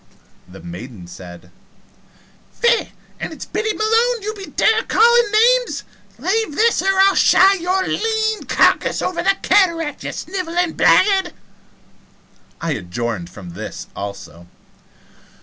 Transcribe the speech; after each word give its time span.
The 0.49 0.61
maiden 0.61 1.05
said: 1.05 1.51
"Faix, 2.51 2.89
an' 3.19 3.31
is 3.33 3.43
it 3.45 3.53
Biddy 3.53 3.71
Malone 3.71 4.23
ye 4.23 4.47
dare 4.47 4.77
to 4.77 4.87
be 4.87 4.87
callin' 4.87 5.31
names? 5.31 5.83
Lave 6.17 6.55
this, 6.55 6.81
or 6.81 6.97
I'll 7.01 7.13
shy 7.13 7.53
your 7.53 7.87
lean 7.87 8.45
carcass 8.45 9.03
over 9.03 9.21
the 9.21 9.37
cataract, 9.43 10.03
ye 10.03 10.11
sniveling 10.11 10.73
blaggard!" 10.73 11.35
I 12.59 12.71
adjourned 12.71 13.29
from 13.29 13.51
there 13.51 13.73
also. 13.95 14.47